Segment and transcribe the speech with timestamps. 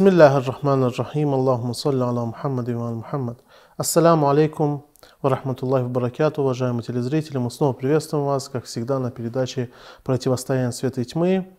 [0.00, 3.36] بسم الله الرحمن الرحيم اللهم صل على محمد وعلى محمد
[3.76, 4.84] Ассаламу алейкум
[5.22, 7.38] ва рахматуллахи баракату, уважаемые телезрители.
[7.38, 9.70] Мы снова приветствуем вас, как всегда, на передаче
[10.02, 11.52] «Противостояние света и тьмы».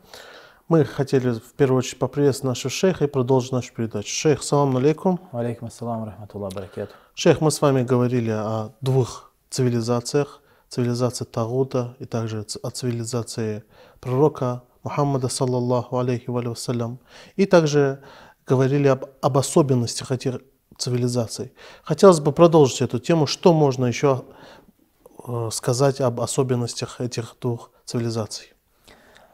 [0.67, 4.09] Мы хотели в первую очередь поприветствовать нашего шейха и продолжить нашу передачу.
[4.09, 5.19] Шейх, салам алейкум.
[5.31, 6.94] Алейкум ассалам, рахматуллах, баракату.
[7.13, 10.41] Шейх, мы с вами говорили о двух цивилизациях.
[10.67, 13.63] Цивилизация Тагута и также о цивилизации
[14.02, 17.00] пророка Мухаммада, саллаллаху алейхи вассалям.
[17.36, 18.02] И также
[18.45, 20.39] говорили об, об особенностях этих
[20.77, 21.53] цивилизаций.
[21.83, 23.27] Хотелось бы продолжить эту тему.
[23.27, 24.23] Что можно еще
[25.27, 28.53] э, сказать об особенностях этих двух цивилизаций?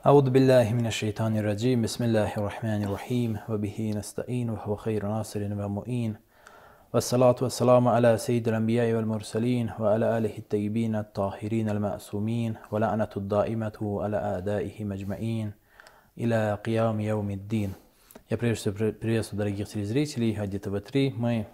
[0.06, 6.16] أعوذ بالله من الشيطان الرجيم بسم الله الرحمن الرحيم وبه نستعين وهو خير ناصر ومؤين
[6.94, 14.92] والصلاة والسلام على سيد الأنبياء والمرسلين وعلى آله الطيبين الطاهرين المأسومين ولعنة الدائمة على أعدائهم
[14.92, 15.52] أجمعين
[16.18, 17.74] إلى قيام يوم الدين
[18.29, 21.15] я прежде всего приветствую дорогих телезрителей Хади ТВ-3.
[21.17, 21.47] Мы,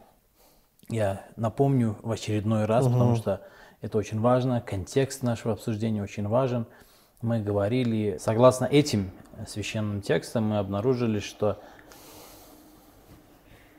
[0.89, 2.94] я напомню в очередной раз, угу.
[2.94, 3.42] потому что
[3.81, 6.66] это очень важно, контекст нашего обсуждения очень важен.
[7.22, 9.12] Мы говорили, согласно этим
[9.47, 11.61] священным текстам, мы обнаружили, что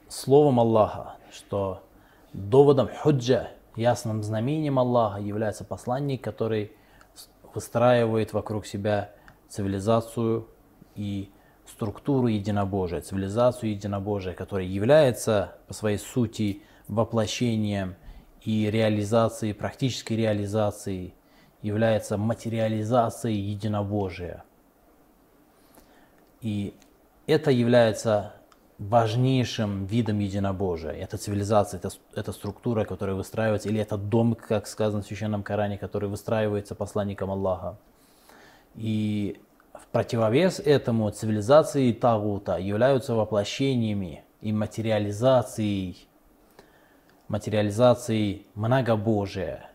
[0.08, 1.84] словом Аллаха, что
[2.32, 6.72] доводом худжа, ясным знамением Аллаха является посланник, который
[7.54, 9.12] выстраивает вокруг себя
[9.50, 10.48] цивилизацию
[10.96, 11.30] и
[11.68, 17.96] структуру единобожия, цивилизацию единобожия, которая является по своей сути воплощением
[18.44, 21.14] и реализацией, практической реализацией,
[21.62, 24.44] является материализацией единобожия.
[26.42, 26.76] И
[27.26, 28.34] это является
[28.78, 30.92] важнейшим видом единобожия.
[30.92, 35.78] Это цивилизация, это, это структура, которая выстраивается, или это дом, как сказано в Священном Коране,
[35.78, 37.78] который выстраивается посланником Аллаха.
[38.76, 39.40] И
[39.82, 46.08] в противовес этому цивилизации Тагута являются воплощениями и материализацией,
[47.28, 49.70] материализацией многобожия.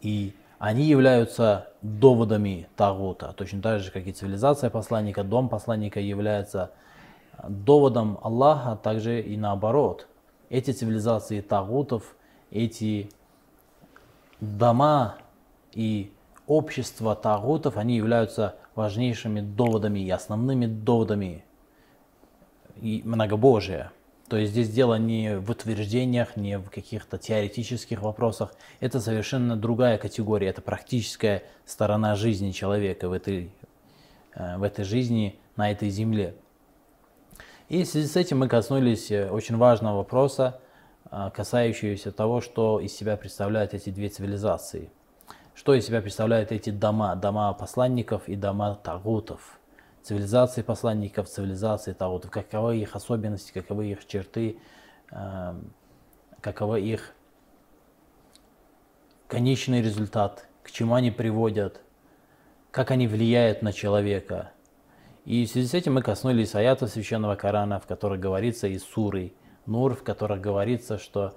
[0.00, 6.72] И они являются доводами Тагута, точно так же, как и цивилизация посланника, дом посланника является
[7.46, 10.08] доводом Аллаха, а также и наоборот.
[10.48, 12.16] Эти цивилизации Тагутов,
[12.50, 13.10] эти
[14.40, 15.16] дома
[15.72, 16.13] и
[16.46, 21.44] общества тагутов, они являются важнейшими доводами и основными доводами
[22.76, 23.92] и многобожия.
[24.28, 28.54] То есть здесь дело не в утверждениях, не в каких-то теоретических вопросах.
[28.80, 30.48] Это совершенно другая категория.
[30.48, 33.52] Это практическая сторона жизни человека в этой,
[34.34, 36.34] э, в этой жизни, на этой земле.
[37.68, 40.58] И в связи с этим мы коснулись э, очень важного вопроса,
[41.10, 44.90] э, касающегося того, что из себя представляют эти две цивилизации–
[45.54, 49.58] что из себя представляют эти дома, дома посланников и дома тагутов,
[50.02, 54.58] цивилизации посланников, цивилизации тагутов, каковы их особенности, каковы их черты,
[55.10, 55.54] э,
[56.40, 57.14] каковы их
[59.28, 61.80] конечный результат, к чему они приводят,
[62.70, 64.50] как они влияют на человека.
[65.24, 69.32] И в связи с этим мы коснулись аятов Священного Корана, в которых говорится из суры
[69.64, 71.34] Нур, в которых говорится, что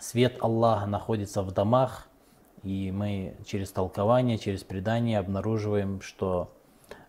[0.00, 2.08] свет Аллаха находится в домах,
[2.62, 6.52] и мы через толкование, через предание обнаруживаем, что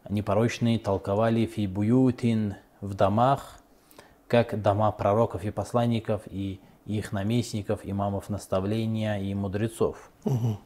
[0.10, 3.60] непорочные толковали фибуютин в домах,
[4.28, 10.10] как дома пророков и посланников, и их наместников, имамов наставления и мудрецов.
[10.26, 10.58] Угу.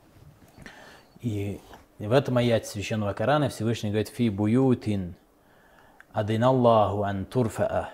[1.21, 1.59] И
[1.99, 5.15] в этом аяте Священного Корана Всевышний говорит «Фи буютин
[6.13, 7.87] адиналлаху ан турфа'a»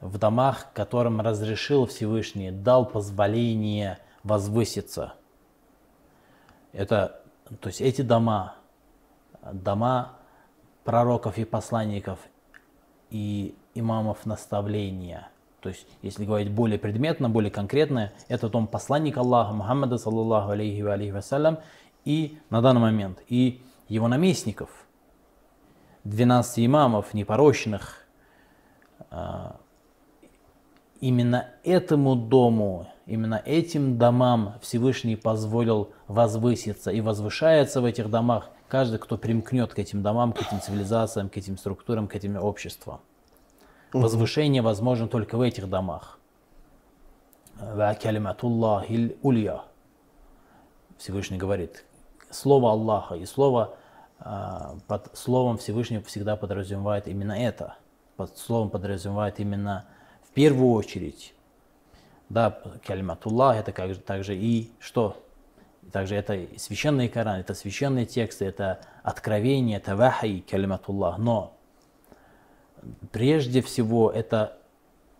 [0.00, 5.14] в домах, которым разрешил Всевышний, дал позволение возвыситься–
[6.78, 7.20] это,
[7.60, 8.54] то есть эти дома,
[9.52, 10.12] дома
[10.84, 12.20] пророков и посланников
[13.10, 15.28] и имамов наставления.
[15.60, 20.80] То есть, если говорить более предметно, более конкретно, это дом посланника Аллаха Мухаммада, саллаллаху алейхи
[20.82, 21.58] ва алейхи вассалям,
[22.04, 24.70] и на данный момент, и его наместников,
[26.04, 28.06] 12 имамов непорочных,
[29.10, 29.56] а,
[31.00, 38.98] именно этому дому Именно этим домам Всевышний позволил возвыситься и возвышается в этих домах каждый,
[38.98, 43.00] кто примкнет к этим домам, к этим цивилизациям, к этим структурам, к этим обществам.
[43.94, 46.18] Возвышение возможно только в этих домах.
[50.98, 51.86] Всевышний говорит,
[52.28, 53.74] слово Аллаха и слово
[54.18, 57.78] а, под словом Всевышний всегда подразумевает именно это.
[58.18, 59.86] Под словом подразумевает именно
[60.22, 61.32] в первую очередь
[62.28, 65.22] да, калиматуллах, это как, также и что?
[65.92, 71.16] Также это священный Коран, это священные тексты, это откровение, это вахи, калиматуллах.
[71.18, 71.56] Но
[73.10, 74.58] прежде всего это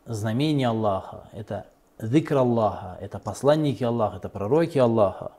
[0.05, 1.66] знамение Аллаха, это
[1.99, 5.32] зикр Аллаха, это посланники Аллаха, это пророки Аллаха.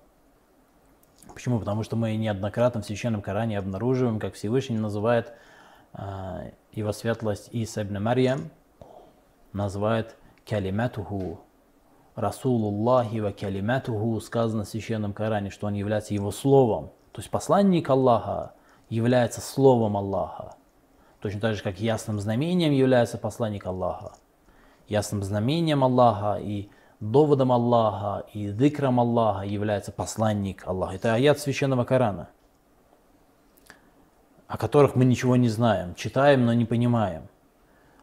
[1.33, 1.60] Почему?
[1.60, 5.31] Потому что мы неоднократно в Священном Коране обнаруживаем, как Всевышний называет
[5.94, 8.50] э, его светлость Иса ибн Марьям,
[9.54, 10.15] называет
[10.48, 11.39] калиматуху,
[12.19, 16.92] Расулуллахи ва калиматуху, сказано в Священном Коране, что он является его словом.
[17.13, 18.51] То есть посланник Аллаха
[18.89, 20.56] является словом Аллаха.
[21.21, 24.16] Точно так же, как ясным знамением является посланник Аллаха.
[24.89, 26.69] Ясным знамением Аллаха и
[27.00, 30.95] доводом Аллаха и дикрам Аллаха является посланник Аллаха.
[30.95, 32.27] Это аят священного Корана,
[34.48, 37.30] о которых мы ничего не знаем, читаем, но не понимаем,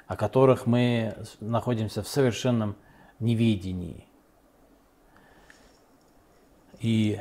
[0.06, 2.76] о которых мы находимся в совершенном
[3.20, 4.05] неведении.
[6.80, 7.20] И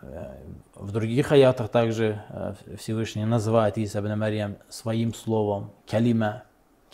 [0.00, 0.36] э,
[0.74, 6.44] в других аятах также э, Всевышний называет Иса ибн Марьям своим словом «калима».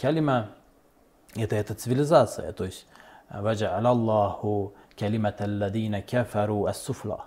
[0.00, 0.50] «Калима»—
[1.34, 2.86] это, эта цивилизация, то есть
[3.30, 7.26] «ваджа'ал Аллаху калимата алладина кафару ас-суфла».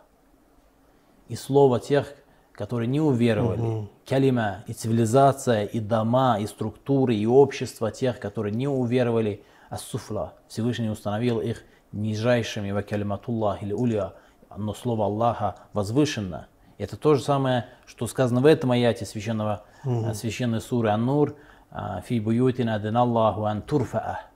[1.27, 2.13] И слово тех,
[2.53, 3.61] которые не уверовали.
[3.61, 3.89] Угу.
[4.07, 10.33] Калима и цивилизация, и дома, и структуры, и общество тех, которые не уверовали ас-суфла.
[10.47, 14.13] Всевышний установил их нижайшими «ва калиматуллах» или «улья»
[14.57, 16.47] но слово Аллаха возвышенно.
[16.77, 20.13] Это то же самое, что сказано в этом аяте священного, угу.
[20.13, 21.35] священной суры Ан-Нур,
[22.05, 24.31] «Фи буютин адиналлаху ан турфаа»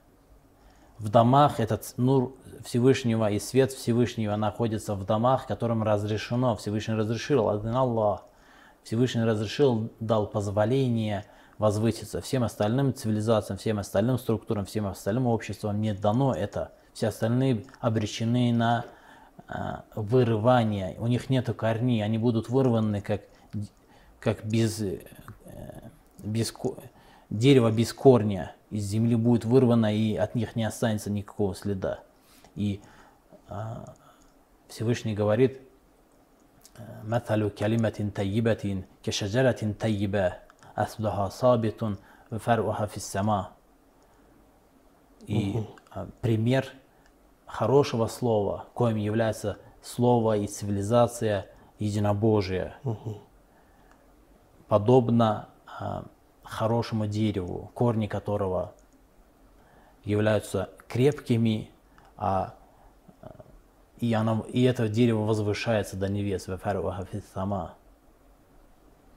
[0.98, 7.48] в домах этот нур Всевышнего и свет Всевышнего находится в домах, которым разрешено, Всевышний разрешил,
[7.50, 8.24] один Аллах,
[8.82, 11.24] Всевышний разрешил, дал позволение
[11.58, 12.20] возвыситься.
[12.20, 16.72] Всем остальным цивилизациям, всем остальным структурам, всем остальным обществам не дано это.
[16.92, 18.86] Все остальные обречены на
[19.47, 19.53] э,
[19.95, 20.95] вырывание.
[20.99, 23.21] У них нет корней, они будут вырваны как,
[24.19, 25.01] как без, э,
[26.19, 26.53] без,
[27.29, 31.99] дерево без корня из земли будет вырвано, и от них не останется никакого следа.
[32.55, 32.81] И
[33.47, 33.93] а,
[34.69, 35.61] Всевышний говорит,
[37.03, 40.33] مثل كلمة طيبة كشجرة طيبة
[40.77, 41.97] أصلها ثابت
[42.31, 43.51] وفرعها في السماء.
[45.27, 46.65] И а, пример
[47.46, 51.46] хорошего слова, коим является слово и цивилизация
[51.78, 52.76] единобожия,
[54.68, 56.04] подобно а,
[56.42, 58.74] хорошему дереву, корни которого
[60.04, 61.70] являются крепкими,
[62.16, 62.54] а
[63.98, 66.48] и, оно, и это дерево возвышается до небес,
[67.32, 67.74] сама.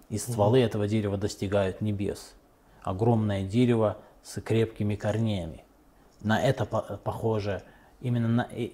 [0.09, 2.33] И стволы этого дерева достигают небес.
[2.81, 5.63] Огромное дерево с крепкими корнями.
[6.21, 7.63] На это похоже,
[8.01, 8.70] именно, э,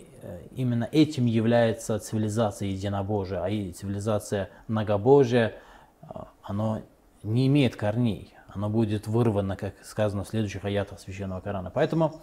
[0.56, 5.54] именно этим является цивилизация единобожия, а и цивилизация многобожия,
[6.02, 6.82] а, оно
[7.24, 11.70] не имеет корней оно будет вырвано, как сказано в следующих аятах Священного Корана.
[11.70, 12.22] Поэтому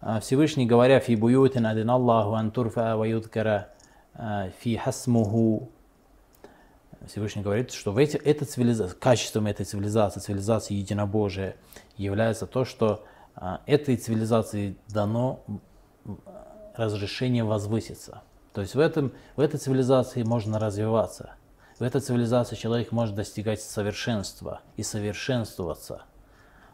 [0.00, 3.68] а, Всевышний, говоря «Фи буютин адин Аллаху ан турфа ва юдкара
[4.58, 5.70] фи хасмуху»,
[7.06, 11.56] Всевышний говорит, что в эти, эта цивилизация, качеством этой цивилизации, цивилизации единобожия,
[11.96, 13.04] является то, что
[13.64, 15.42] этой цивилизации дано
[16.74, 18.22] разрешение возвыситься.
[18.52, 21.34] То есть в, этом, в этой цивилизации можно развиваться–
[21.80, 26.02] в этой цивилизации человек может достигать совершенства и совершенствоваться.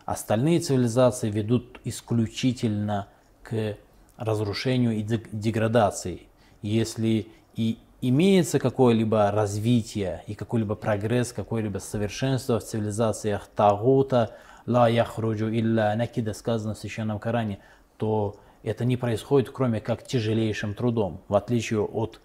[0.05, 3.07] Остальные цивилизации ведут исключительно
[3.45, 3.77] к
[4.17, 6.27] разрушению и деградации.
[6.61, 14.35] Если и имеется какое-либо развитие и какой-либо прогресс, какое-либо совершенство в цивилизациях Тагута,
[14.67, 17.61] ла яхруджу илля накида, сказано в Священном Коране,
[17.97, 22.21] то это не происходит, кроме как тяжелейшим трудом, в отличие от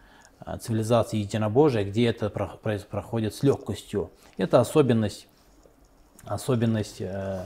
[0.45, 4.11] Э, цивилизации единобожия, где это проходит с легкостью.
[4.37, 5.27] Это особенность,
[6.25, 7.45] особенность э,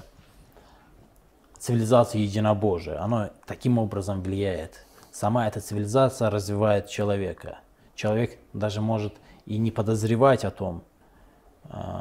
[1.57, 3.01] цивилизации единобожия.
[3.01, 4.85] Оно таким образом влияет.
[5.11, 7.59] Сама эта цивилизация развивает человека.
[7.95, 9.13] Человек даже может
[9.45, 10.94] и не подозревать о том, а,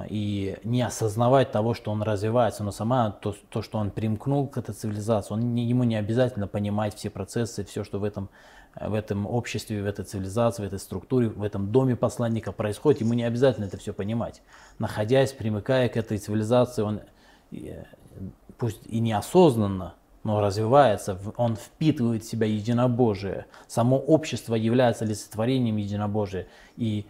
[0.08, 4.58] и не осознавать того, что он развивается, но сама то, то что он примкнул к
[4.58, 8.28] этой цивилизации, он ему не обязательно понимать все процессы, все, что в этом,
[8.78, 13.14] в этом обществе, в этой цивилизации, в этой структуре, в этом доме посланника происходит, ему
[13.14, 14.42] не обязательно это все понимать.
[14.78, 17.00] Находясь, примыкая к этой цивилизации, он
[18.58, 19.94] пусть и неосознанно,
[20.24, 23.46] но развивается, он впитывает в себя единобожие.
[23.66, 26.46] Само общество является олицетворением единобожия.
[26.76, 27.06] И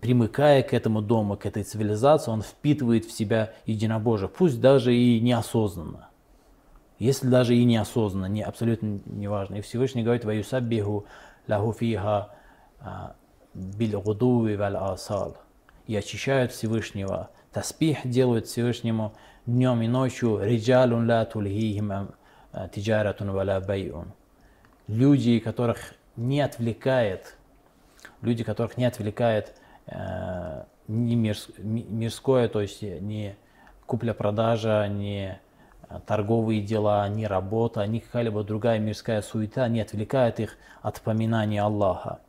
[0.00, 5.20] примыкая к этому дому, к этой цивилизации, он впитывает в себя единобожие, пусть даже и
[5.20, 6.08] неосознанно.
[6.98, 9.56] Если даже и неосознанно, не, абсолютно неважно.
[9.56, 11.06] И Всевышний говорит, «Ваюсаббиху
[11.48, 12.34] лаху фиха
[13.54, 15.36] биль валь асал».
[15.86, 17.30] и очищают Всевышнего.
[17.52, 19.14] Таспих делают Всевышнему
[19.46, 20.40] днем и ночью.
[20.42, 22.14] Риджалун ла тульхихим
[22.72, 24.12] тиджаратун валя байун.
[24.86, 27.36] Люди, которых не отвлекает,
[28.22, 29.54] люди, которых не отвлекает
[29.86, 33.36] э, не мирское, то есть не
[33.86, 35.40] купля-продажа, не
[36.06, 42.20] торговые дела, ни работа, ни какая-либо другая мирская суета не отвлекает их от поминания Аллаха.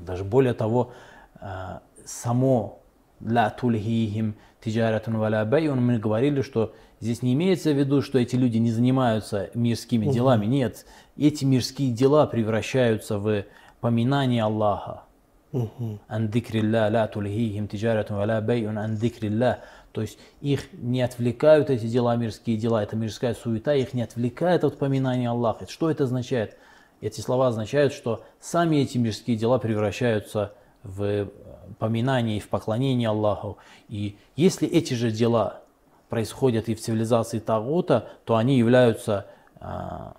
[0.00, 0.92] Даже более того,
[1.40, 2.80] э, само
[3.20, 8.36] ла тульхихим тиджаратун валя байун, мы говорили, что здесь не имеется в виду, что эти
[8.36, 10.46] люди не занимаются мирскими делами.
[10.46, 10.84] Нет,
[11.16, 13.44] эти мирские дела превращаются в
[13.80, 15.02] поминание Аллаха.
[16.08, 19.60] Ан дикрилля ла тульхихим тиджаратун валя байун ан дикрилля.
[19.92, 24.62] То есть их не отвлекают эти дела, мирские дела, это мирская суета, их не отвлекает
[24.64, 25.66] от поминания Аллаха.
[25.66, 26.56] Что это означает?
[27.00, 31.28] Эти слова означают, что сами эти мирские дела превращаются в
[31.78, 33.58] поминание и в поклонение Аллаху.
[33.88, 35.62] И если эти же дела
[36.08, 39.26] происходят и в цивилизации Тагута, то они являются
[39.60, 39.66] э,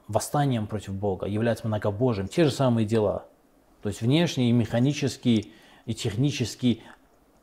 [0.08, 2.28] восстанием против Бога, являются многобожием.
[2.28, 3.26] Те же самые дела.
[3.82, 5.48] То есть внешние, и механические,
[5.86, 6.80] и технические,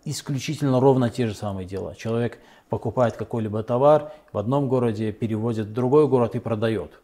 [0.05, 1.95] исключительно ровно те же самые дела.
[1.95, 2.38] Человек
[2.69, 7.00] покупает какой-либо товар в одном городе, перевозит в другой город и продает.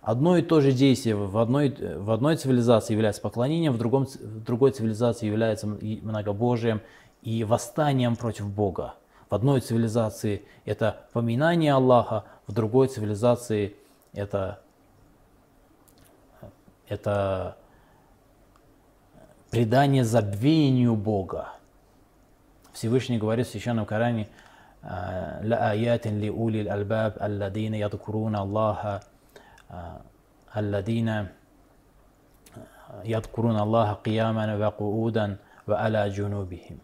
[0.00, 4.42] Одно и то же действие в одной, в одной цивилизации является поклонением, в, другом, в
[4.42, 6.80] другой цивилизации является многобожием
[7.22, 8.94] и восстанием против Бога.
[9.30, 13.76] В одной цивилизации это поминание Аллаха, в другой цивилизации
[14.12, 14.60] это,
[16.88, 17.56] это
[19.51, 21.53] предание забвению Бога.
[22.73, 24.27] Всевышний говорит в Священном Коране
[25.41, 28.99] لآيات لأولي الألباب الذين يذكرون الله
[30.55, 31.27] الذين
[33.03, 35.37] يذكرون الله قياما وقعودا
[35.67, 36.79] وعلى جنوبهم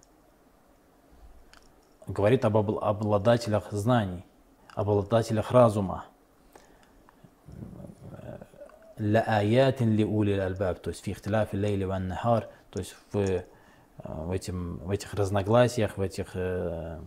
[2.08, 4.26] говорит об обладателях знаний,
[4.76, 6.06] обладателях разума.
[9.00, 13.45] Лааятин ли ули альбаб, то есть в ихтиляфе лейли ван нахар, то есть в,
[14.05, 17.01] в, этим, в этих разногласиях, в этих э,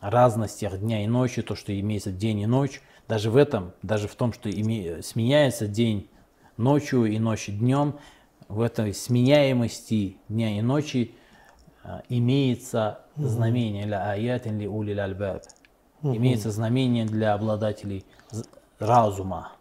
[0.00, 4.14] разностях дня и ночи, то, что имеется день и ночь, даже в этом, даже в
[4.14, 6.08] том, что име, сменяется день
[6.56, 7.98] ночью и ночь днем,
[8.48, 11.14] в этой сменяемости дня и ночи
[11.82, 15.42] э, имеется знамение для аятин ли ули альбаб.
[16.02, 18.04] Имеется знамение для обладателей
[18.78, 19.52] разума.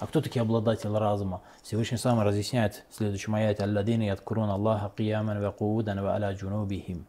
[0.00, 1.42] А кто такие обладатели разума?
[1.62, 7.06] Всевышний сам разъясняет в следующем аяте «Алладины яткурун Аллаха киямен ва куудан ва аля джунубихим».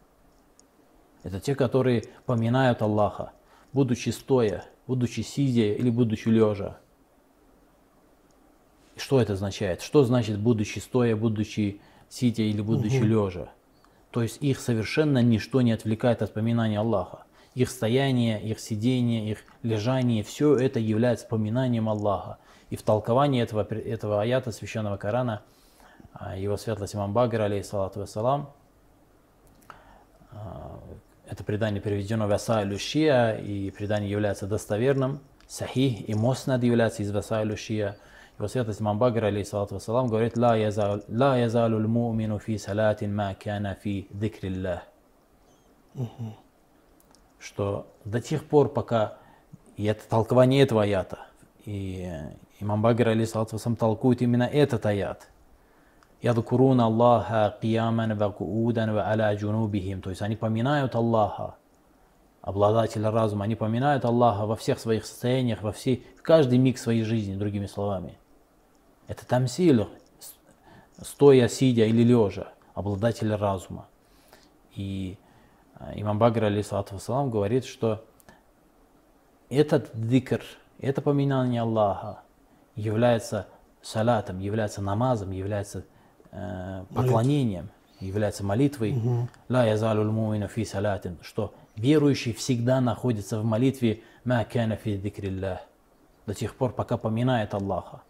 [1.23, 3.31] Это те, которые поминают Аллаха,
[3.71, 6.79] будучи стоя, будучи сидя или будучи лежа.
[8.97, 9.81] Что это означает?
[9.81, 11.79] Что значит будучи стоя, будучи
[12.09, 13.05] сидя или будучи угу.
[13.05, 13.49] лежа?
[14.11, 17.23] То есть их совершенно ничто не отвлекает от поминания Аллаха.
[17.55, 22.37] Их стояние, их сидение, их лежание, все это является поминанием Аллаха.
[22.71, 25.43] И в толковании этого, этого аята священного Корана,
[26.13, 28.49] а, его светлость имам Багр, алейхиссалату вассалам,
[30.31, 30.79] а,
[31.27, 37.13] это предание переведено в Асайлю Шия, и предание является достоверным, сахих и моснад является из
[37.13, 37.97] Асайлю Шия.
[38.37, 44.07] Его светлость имам Багр, алейхиссалату вассалам, говорит, «Ла язалу л-мумину фи салатин ма кяна фи
[44.11, 44.79] дикриллах».
[47.37, 49.17] Что до тех пор, пока,
[49.75, 51.19] и это толкование этого аята,
[51.65, 52.09] и
[52.61, 55.27] имам Багр, алейхиссалату вассалам, толкует именно этот аят.
[56.21, 60.01] Ядкурун Аллаха кияман ва куудан ва аля джунубихим.
[60.01, 61.55] То есть они поминают Аллаха,
[62.41, 67.03] обладателя разума, они поминают Аллаха во всех своих состояниях, во всей, в каждый миг своей
[67.03, 68.17] жизни, другими словами.
[69.07, 69.87] Это тамсиль,
[71.01, 73.87] стоя, сидя или лежа, обладатель разума.
[74.75, 75.17] И
[75.75, 78.05] а, имам Багр, алейсалату вассалам, говорит, что
[79.49, 80.43] этот дикр,
[80.79, 82.21] это поминание Аллаха
[82.75, 83.47] является
[83.81, 85.85] салатом, является намазом, является
[86.31, 88.95] э, поклонением, является молитвой.
[89.49, 95.59] Ла язалу мумина фи салатин, что верующий всегда находится в молитве ма кана фи дикриллах,
[96.25, 98.01] до тех пор, пока поминает Аллаха.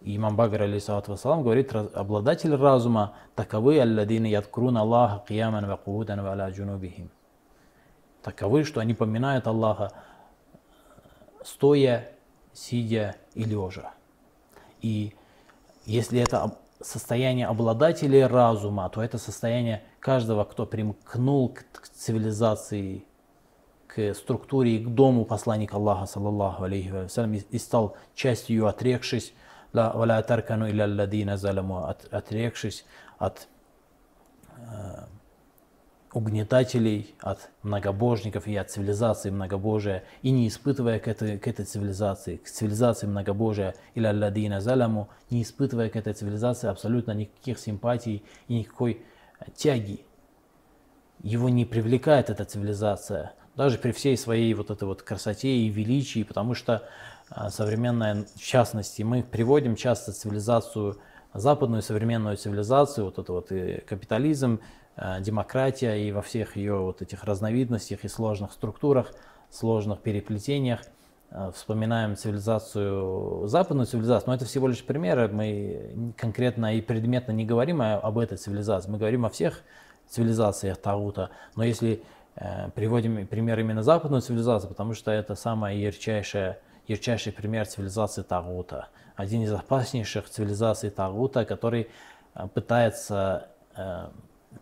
[0.00, 6.22] И имам Багр, алейсалату вассалам, говорит, обладатель разума, таковы алладины ядкрун Аллаха кияман ва куудан
[6.22, 7.10] ва аля джунубихим.
[8.22, 9.92] Таковы, что они поминают Аллаха,
[11.42, 12.10] стоя,
[12.54, 13.92] сидя и лежа.
[14.80, 15.14] И
[15.84, 23.04] если это состояние обладателей разума, то это состояние каждого, кто примкнул к цивилизации,
[23.86, 29.32] к структуре и к дому посланника Аллаха, саллаллаху алейхи вассалям, и стал частью ее, отрекшись,
[32.10, 32.84] отрекшись
[33.18, 33.48] от
[34.56, 35.04] э,
[36.14, 42.36] угнетателей, от многобожников и от цивилизации многобожия, и не испытывая к этой, к этой цивилизации,
[42.36, 48.60] к цивилизации многобожия, или алладина заляму, не испытывая к этой цивилизации абсолютно никаких симпатий и
[48.60, 49.02] никакой
[49.56, 50.06] тяги.
[51.20, 56.22] Его не привлекает эта цивилизация, даже при всей своей вот этой вот красоте и величии,
[56.22, 56.84] потому что
[57.28, 60.98] а, современная, в частности, мы приводим часто цивилизацию,
[61.32, 64.60] западную современную цивилизацию, вот это вот и капитализм,
[64.96, 69.12] демократия и во всех ее вот этих разновидностях и сложных структурах,
[69.50, 70.80] сложных переплетениях.
[71.36, 75.26] А, вспоминаем цивилизацию, западную цивилизацию, но это всего лишь примеры.
[75.26, 79.62] Мы конкретно и предметно не говорим об этой цивилизации, мы говорим о всех
[80.06, 81.30] цивилизациях Таута.
[81.56, 82.04] Но если
[82.36, 88.88] э, приводим пример именно западную цивилизацию, потому что это самая ярчайшая ярчайший пример цивилизации Тагута.
[89.16, 91.88] Один из опаснейших цивилизаций Тагута, который
[92.34, 94.06] э, пытается э,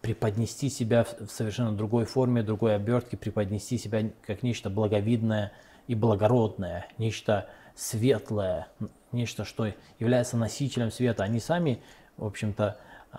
[0.01, 5.53] преподнести себя в совершенно другой форме, другой обертке, преподнести себя как нечто благовидное
[5.87, 8.69] и благородное, нечто светлое,
[9.13, 11.25] нечто, что является носителем света.
[11.25, 11.83] Они сами,
[12.17, 12.79] в общем-то,
[13.13, 13.19] э,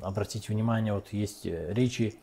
[0.00, 2.14] обратите внимание, вот есть речи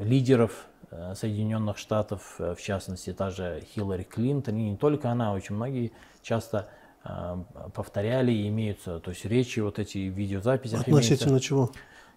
[0.00, 5.32] лидеров Э, Соединенных Штатов, э, в частности, та же Хиллари Клинтон, и не только она,
[5.32, 6.68] очень многие часто
[7.04, 7.36] э,
[7.74, 10.74] повторяли и имеются, то есть речи, вот эти видеозаписи.
[10.74, 11.48] Относительно имеются.
[11.48, 11.70] чего?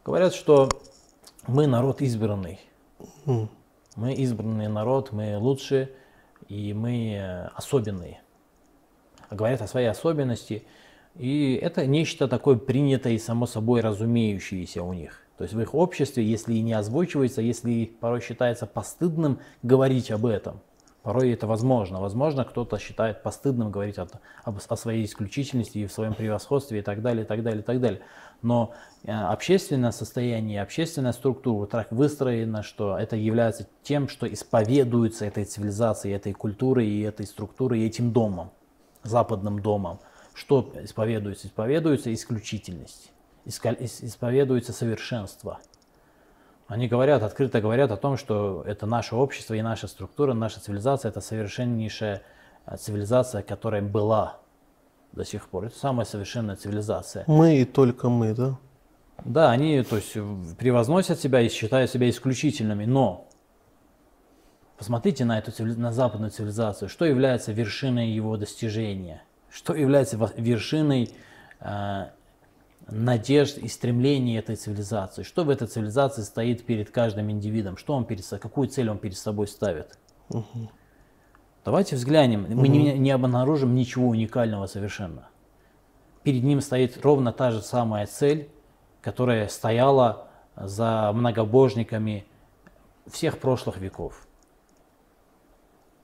[0.06, 0.68] Говорят, что
[1.48, 2.60] мы народ избранный.
[3.26, 3.48] Mm.
[3.96, 5.92] Мы избранный народ, мы лучшие
[6.50, 8.22] и мы особенные.
[9.32, 10.66] Говорят о своей особенности,
[11.16, 15.22] и это нечто такое принятое и само собой разумеющееся у них.
[15.38, 20.26] То есть в их обществе, если и не озвучивается, если порой считается постыдным говорить об
[20.26, 20.60] этом,
[21.04, 22.00] порой это возможно.
[22.00, 24.08] Возможно, кто-то считает постыдным говорить о,
[24.44, 27.80] о своей исключительности и в своем превосходстве и так далее, и так далее, и так
[27.80, 28.02] далее.
[28.42, 35.26] Но э, общественное состояние, общественная структура вот так выстроена, что это является тем, что исповедуется
[35.26, 38.52] этой цивилизацией, этой культурой и этой структурой, и этим домом,
[39.04, 40.00] западным домом.
[40.34, 41.48] Что исповедуется?
[41.48, 43.14] Исповедуется исключительность
[43.46, 45.60] исповедуется совершенство.
[46.74, 51.10] Они говорят, открыто говорят о том, что это наше общество и наша структура, наша цивилизация–
[51.12, 52.24] это совершеннейшая
[52.66, 54.38] э, цивилизация, которая была
[55.12, 55.66] до сих пор.
[55.66, 57.26] Это самая совершенная цивилизация.
[57.28, 58.58] Мы и только мы, да?
[59.24, 60.14] Да, они то есть,
[60.58, 63.28] превозносят себя и считают себя исключительными, но
[64.76, 71.12] посмотрите на эту на западную цивилизацию, что является вершиной его достижения, что является вершиной
[71.60, 72.06] э,
[72.88, 75.24] надежд и стремлений этой цивилизации.
[75.24, 77.78] Что в этой цивилизации стоит перед каждым индивидом?
[77.78, 79.98] Что он перед, какую цель он перед собой ставит?
[80.30, 80.70] Угу.
[81.66, 82.46] Давайте взглянем.
[82.50, 85.30] Мы не, не обнаружим ничего уникального совершенно.
[86.24, 88.50] Перед ним стоит ровно та же самая цель,
[89.02, 92.26] которая стояла за многобожниками
[93.08, 94.28] всех прошлых веков.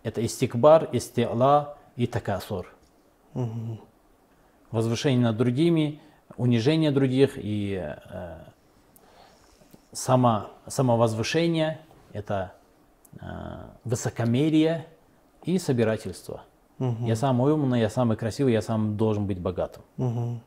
[0.04, 2.74] Это истикбар, истиала и такасур.
[3.34, 3.80] Угу.
[4.72, 6.02] Возвышение над другими,
[6.38, 8.38] унижение других и э,
[9.92, 11.80] само, самовозвышение,
[12.14, 12.54] это
[13.20, 13.26] э,
[13.84, 14.88] высокомерие
[15.44, 16.44] и собирательство.
[16.80, 17.06] Угу.
[17.06, 19.84] Я самый умный, я самый красивый, я сам должен быть богатым.
[19.98, 20.40] Угу.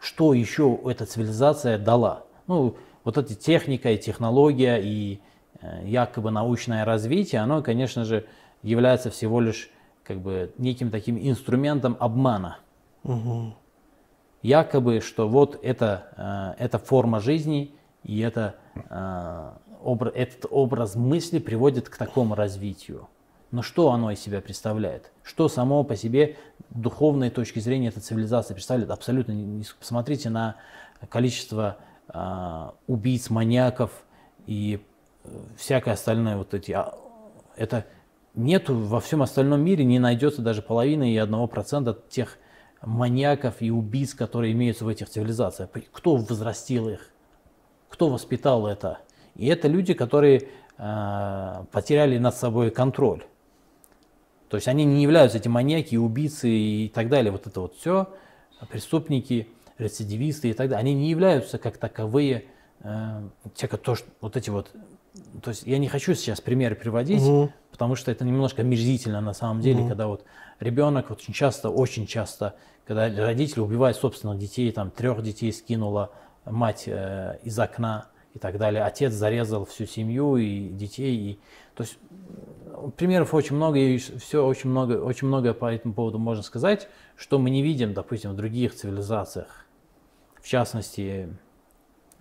[0.00, 2.24] Что еще эта цивилизация дала?
[2.46, 5.20] Ну, вот эта техника и технология и
[5.60, 8.26] э, якобы научное развитие, оно, конечно же,
[8.62, 9.70] является всего лишь
[10.04, 12.58] как бы неким таким инструментом обмана.
[13.02, 13.54] Угу
[14.46, 19.50] якобы, что вот это, э, эта форма жизни и это, э,
[20.14, 23.08] этот образ мысли приводит к такому развитию.
[23.50, 25.10] Но что оно из себя представляет?
[25.22, 26.36] Что само по себе
[26.70, 28.90] духовной точки зрения эта цивилизация представляет?
[28.90, 30.56] Абсолютно не посмотрите на
[31.08, 31.76] количество
[32.08, 33.90] э, убийц, маньяков
[34.46, 34.80] и
[35.56, 36.72] всякое остальное вот эти.
[36.72, 36.94] А,
[37.56, 37.84] это
[38.34, 42.38] нету во всем остальном мире не найдется даже половины и одного процента тех
[42.82, 45.70] маньяков и убийц, которые имеются в этих цивилизациях.
[45.92, 47.10] Кто возрастил их?
[47.88, 48.98] Кто воспитал это?
[49.34, 53.24] И это люди, которые э, потеряли над собой контроль.
[54.48, 57.32] То есть они не являются эти маньяки, убийцы и так далее.
[57.32, 58.08] Вот это вот все,
[58.70, 60.80] преступники, рецидивисты и так далее.
[60.80, 62.44] Они не являются как таковые,
[62.80, 64.70] э, те, кто, вот эти вот
[65.42, 67.52] то есть я не хочу сейчас примеры приводить, угу.
[67.70, 69.88] потому что это немножко мерзительно на самом деле, угу.
[69.88, 70.24] когда вот
[70.60, 76.12] ребенок очень часто, очень часто, когда родители убивают собственных детей, там трех детей скинула
[76.44, 81.40] мать э, из окна и так далее, отец зарезал всю семью и детей, и,
[81.74, 81.98] то есть
[82.96, 87.38] примеров очень много, и все очень много, очень много по этому поводу можно сказать, что
[87.38, 89.66] мы не видим, допустим, в других цивилизациях,
[90.40, 91.34] в частности,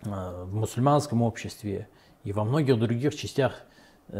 [0.02, 1.88] в мусульманском обществе
[2.24, 3.75] и во многих других частях Э,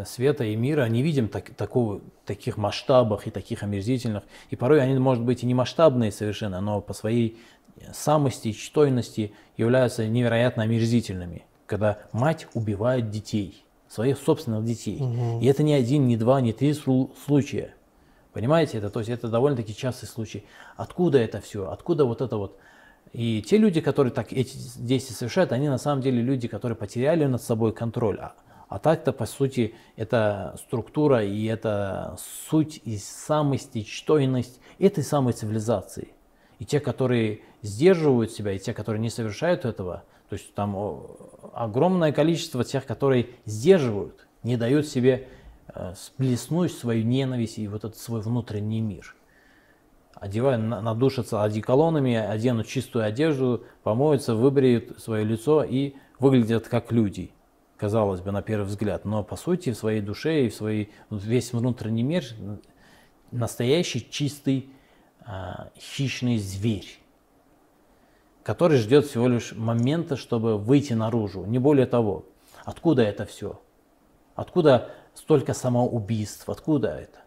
[0.06, 4.24] света и мира не видим так, такого, таких масштабах и таких омерзительных.
[4.50, 7.38] И порой они, может быть, и не масштабные совершенно, но по своей
[7.94, 11.46] самости и чтойности являются невероятно омерзительными.
[11.66, 15.00] Когда мать убивает детей, своих собственных детей.
[15.00, 15.42] Угу.
[15.42, 17.74] И это не один, не два, не три случая.
[18.34, 18.90] Понимаете это?
[18.90, 20.46] То есть это довольно-таки частый случай.
[20.76, 21.70] Откуда это все?
[21.70, 22.58] Откуда вот это вот?
[23.14, 27.26] И те люди, которые так эти действия совершают, они на самом деле люди, которые потеряли
[27.26, 28.20] над собой контроль.
[28.20, 28.34] А
[28.76, 32.18] а так-то, по сути, это структура и это
[32.50, 36.10] суть и самость, и чтойность этой самой цивилизации.
[36.60, 40.76] И те, которые сдерживают себя, и те, которые не совершают этого, то есть там
[41.54, 45.30] огромное количество тех, которые сдерживают, не дают себе
[45.74, 49.16] э, сплеснуть свою ненависть и вот этот свой внутренний мир.
[50.16, 57.32] Одевают, надушатся одеколонами, оденут чистую одежду, помоются, выбреют свое лицо и выглядят как люди
[57.78, 61.54] казалось бы, на первый взгляд, но по сути в своей душе и в свой весь
[61.54, 62.24] внутренний мир
[63.32, 64.70] настоящий чистый
[65.22, 67.00] а, хищный зверь,
[68.44, 72.26] который ждет всего лишь момента, чтобы выйти наружу, не более того.
[72.64, 73.60] Откуда это все?
[74.36, 76.48] Откуда столько самоубийств?
[76.50, 77.20] Откуда это?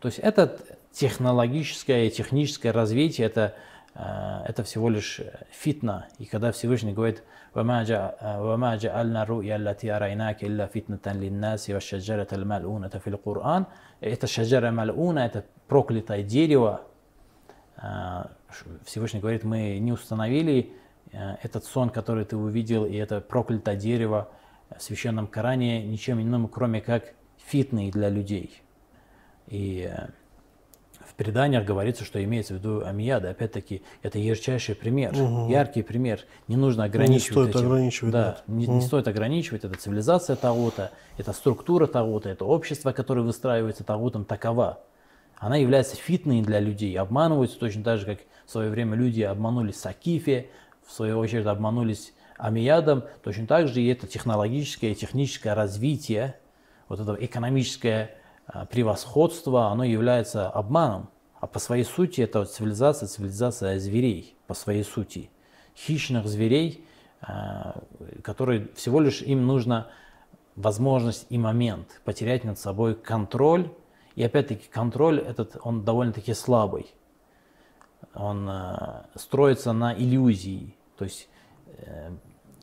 [0.00, 3.54] То есть это технологическое и техническое развитие, это
[3.94, 6.08] Э, это всего лишь фитна.
[6.18, 7.22] И когда Всевышний говорит,
[7.55, 13.65] وَمَا جَعَلْنَا الرُّؤْيَا الَّتِي أَرَيْنَاكَ إِلَّا فِتْنَةً لِلنَّاسِ وَالشَّجَرَةَ الْمَلْعُونَةَ فِي الْقُرْآنِ
[14.01, 16.81] Это шаджара мальуна, это проклятое дерево.
[17.81, 18.25] Э,
[18.85, 20.73] Всевышний говорит, мы не установили
[21.11, 24.29] э, этот сон, который ты увидел, и это проклятое дерево
[24.75, 28.61] в священном Коране ничем иным, кроме как фитной для людей.
[29.47, 29.89] И
[31.12, 33.30] в преданиях говорится, что имеется в виду Амияда.
[33.30, 35.50] Опять-таки, это ярчайший пример, угу.
[35.50, 36.20] яркий пример.
[36.48, 37.28] Не нужно ограничивать.
[37.28, 37.66] Не стоит этим.
[37.66, 38.12] ограничивать.
[38.12, 38.74] Да, не, угу.
[38.74, 39.64] не стоит ограничивать.
[39.64, 44.80] Это цивилизация Таута, это структура Таута, это общество, которое выстраивается Таутом, такова.
[45.36, 49.76] Она является фитной для людей, обманываются точно так же, как в свое время люди обманулись
[49.76, 50.48] Сакифе,
[50.86, 56.36] в свою очередь обманулись Амиядом, точно так же и это технологическое и техническое развитие,
[56.88, 58.16] вот это экономическое
[58.70, 61.08] превосходство, оно является обманом.
[61.40, 65.30] А по своей сути это цивилизация, цивилизация зверей, по своей сути.
[65.76, 66.86] Хищных зверей,
[67.20, 67.72] э,
[68.22, 69.88] которые всего лишь им нужно
[70.54, 73.70] возможность и момент потерять над собой контроль.
[74.14, 76.94] И опять-таки контроль этот, он довольно-таки слабый.
[78.14, 80.76] Он э, строится на иллюзии.
[80.96, 81.28] То есть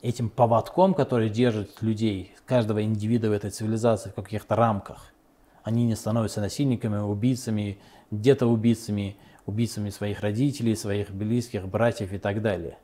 [0.00, 5.12] этим поводком, который держит людей, каждого индивида в этой цивилизации в каких-то рамках–
[5.62, 7.78] они не становятся насильниками, убийцами,
[8.10, 12.78] где-то убийцами, убийцами своих родителей, своих близких, братьев и так далее.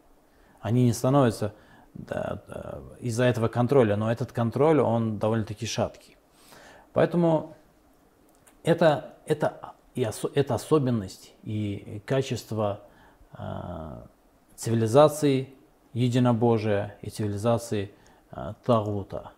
[0.61, 1.55] Они не становятся
[1.95, 2.43] да,
[3.01, 6.17] из-за этого контроля, но этот контроль, он довольно-таки шаткий.
[6.93, 7.57] Поэтому
[8.63, 12.81] это, это, и осо, это особенность и качество
[13.39, 14.03] э,
[14.57, 15.55] цивилизации
[15.93, 17.93] единобожия и цивилизации
[18.33, 19.33] э, Тагута.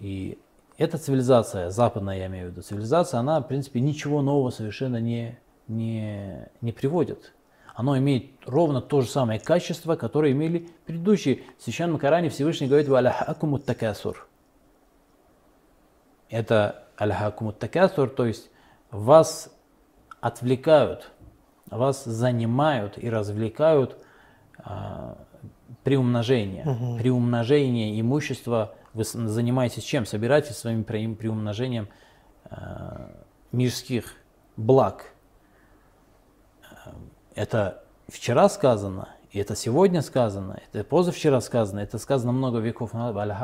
[0.00, 0.38] И
[0.76, 5.38] эта цивилизация, западная я имею в виду, цивилизация, она, в принципе, ничего нового совершенно не,
[5.68, 7.32] не, не приводит.
[7.74, 11.42] Оно имеет ровно то же самое качество, которое имели предыдущие.
[11.58, 14.28] В Священном Коране Всевышний говорит «Аляхакумут такасур».
[16.28, 18.50] Это «Аляхакумут такасур», то есть
[18.90, 19.52] вас
[20.20, 21.10] отвлекают,
[21.70, 23.96] вас занимают и развлекают
[24.58, 25.18] а,
[25.82, 26.62] при умножении.
[26.62, 26.98] Угу.
[26.98, 30.06] При умножении имущества– вы занимаетесь чем?
[30.06, 31.88] Собираетесь своим приумножением
[32.44, 33.08] э,
[33.50, 34.14] мирских
[34.56, 35.12] благ.
[36.62, 36.90] Э,
[37.34, 43.36] это вчера сказано, и это сегодня сказано, это позавчера сказано, это сказано много веков назад.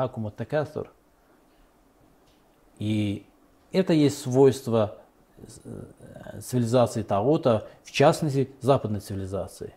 [2.79, 3.25] И
[3.73, 4.99] это есть свойство
[5.37, 9.75] э, цивилизации Таута, в частности западной цивилизации.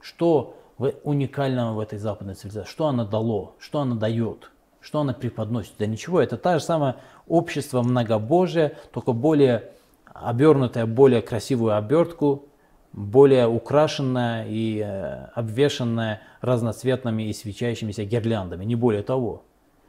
[0.00, 0.54] Что
[1.02, 2.70] уникального в этой западной цивилизации?
[2.70, 3.56] Что она дало?
[3.58, 4.52] Что она дает?
[4.80, 5.72] Что она преподносит?
[5.78, 9.70] Да ничего, это та же самое общество многобожие, только более
[10.04, 12.46] обернутое, более красивую обертку,
[12.92, 19.42] более украшенная и э, обвешенная разноцветными и свечающимися гирляндами, не более того.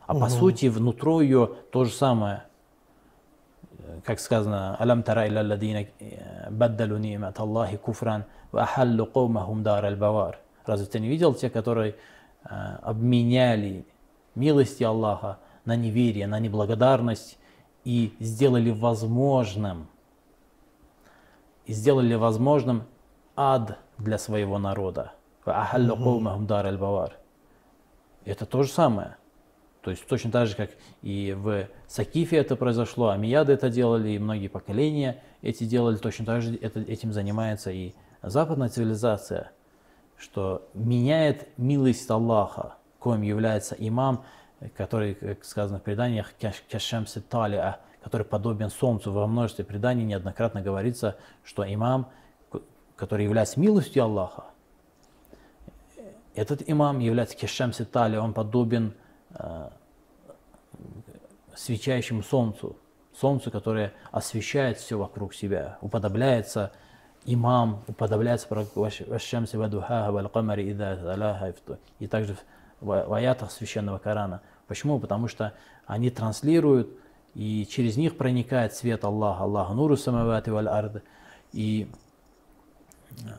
[0.05, 0.21] А угу.
[0.21, 2.43] по сути, внутри ее то же самое,
[4.03, 9.07] как сказано, «Алам тара илля ладина э, баддалу ни'мат Аллахи куфран ва ахаллу
[9.61, 10.39] дар аль-бавар».
[10.65, 11.95] Разве ты не видел те, которые
[12.43, 12.49] э,
[12.81, 13.85] обменяли
[14.39, 17.37] милости Аллаха, на неверие, на неблагодарность
[17.83, 19.87] и сделали возможным,
[21.65, 22.83] и сделали возможным
[23.35, 25.13] ад для своего народа.
[28.25, 29.17] Это то же самое.
[29.81, 30.71] То есть точно так же, как
[31.01, 36.41] и в Сакифе это произошло, Амияды это делали, и многие поколения эти делали, точно так
[36.41, 39.51] же это, этим занимается и западная цивилизация,
[40.17, 44.23] что меняет милость Аллаха, коим является имам,
[44.75, 46.33] который, как сказано в преданиях,
[46.69, 49.11] кашам талиа, который подобен солнцу.
[49.11, 52.09] Во множестве преданий неоднократно говорится, что имам,
[52.95, 54.45] который является милостью Аллаха,
[56.35, 58.93] этот имам является кешем ситали, он подобен
[59.31, 59.69] э,
[61.55, 62.77] свечающему солнцу,
[63.13, 66.71] солнцу, которое освещает все вокруг себя, уподобляется
[67.25, 70.63] имам, уподобляется Вашшамси Вадухаха Валкамари
[71.99, 72.37] и также
[72.81, 74.41] в аятах священного Корана.
[74.67, 74.99] Почему?
[74.99, 75.53] Потому что
[75.85, 76.89] они транслируют,
[77.35, 81.01] и через них проникает свет Аллаха, Аллаха Нуру Самавати Валь Арды.
[81.51, 81.89] И
[83.21, 83.29] э,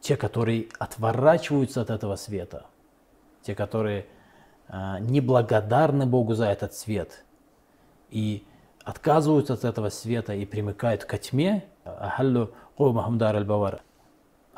[0.00, 2.66] те, которые отворачиваются от этого света,
[3.42, 4.06] те, которые
[4.68, 7.24] э, неблагодарны Богу за этот свет
[8.10, 8.44] и
[8.84, 11.64] отказываются от этого света и примыкают к тьме,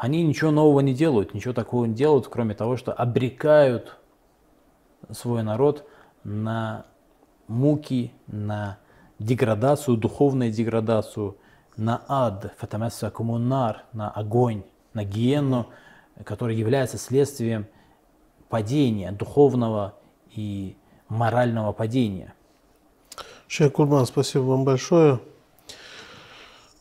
[0.00, 3.98] они ничего нового не делают, ничего такого не делают, кроме того, что обрекают
[5.10, 5.86] свой народ
[6.24, 6.86] на
[7.48, 8.78] муки, на
[9.18, 11.36] деградацию, духовную деградацию,
[11.76, 14.62] на ад, фатамасса коммунар, на огонь,
[14.94, 15.66] на гиенну,
[16.24, 17.66] который является следствием
[18.48, 19.96] падения, духовного
[20.34, 20.78] и
[21.10, 22.32] морального падения.
[23.48, 25.20] Шейх Курбан, спасибо вам большое.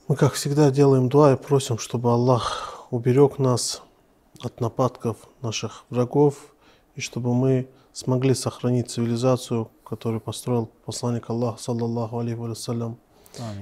[0.08, 3.82] Мы, как всегда, делаем дуа и просим, чтобы Аллах уберег нас
[4.41, 6.54] от нападков наших врагов,
[6.95, 12.97] и чтобы мы смогли сохранить цивилизацию, которую построил посланник Аллаха, саллаллаху алейхи вассалям,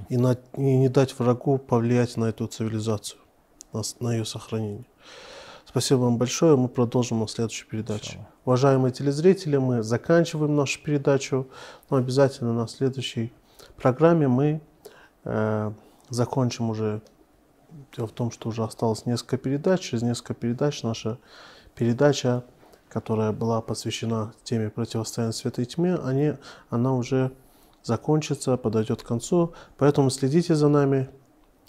[0.09, 3.19] и, на, и не дать врагу повлиять на эту цивилизацию
[3.73, 4.85] на, на ее сохранение.
[5.65, 6.55] Спасибо вам большое.
[6.55, 8.11] Мы продолжим на следующей передаче.
[8.11, 8.27] Все.
[8.45, 11.47] Уважаемые телезрители, мы заканчиваем нашу передачу,
[11.89, 13.33] но обязательно на следующей
[13.75, 14.61] программе мы
[15.25, 15.71] э,
[16.09, 17.01] закончим уже.
[17.95, 19.81] Дело в том, что уже осталось несколько передач.
[19.81, 21.17] Через несколько передач наша
[21.75, 22.43] передача,
[22.89, 26.33] которая была посвящена теме противостояния света и тьме, они,
[26.69, 27.31] она уже
[27.83, 29.53] закончится, подойдет к концу.
[29.77, 31.09] Поэтому следите за нами.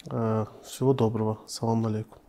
[0.09, 1.39] Э, всего доброго.
[1.47, 2.19] Салам алейкум.